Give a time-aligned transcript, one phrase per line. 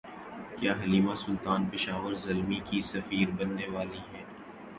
[0.55, 4.23] کیا Halima Sultan Peshawar Zalmi کی سفیر بننے والی ہیں